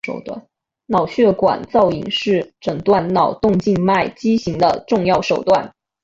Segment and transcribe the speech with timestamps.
[0.87, 5.71] 脑血管造影是诊断脑动静脉畸形的重要手段。